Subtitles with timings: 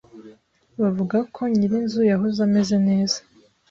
[0.81, 3.17] Bavuga ko nyirinzu yahoze ameze neza.